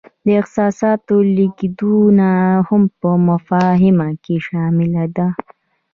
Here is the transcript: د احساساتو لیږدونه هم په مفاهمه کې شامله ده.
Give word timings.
د 0.25 0.27
احساساتو 0.39 1.15
لیږدونه 1.37 2.27
هم 2.67 2.83
په 2.99 3.09
مفاهمه 3.27 4.09
کې 4.23 4.35
شامله 4.47 5.05
ده. 5.15 5.27